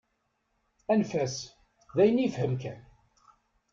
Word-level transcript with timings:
Anef-as, 0.91 1.35
d 1.95 1.97
ayen 2.03 2.19
i 2.21 2.23
yefhem 2.25 2.53
kan. 2.61 2.79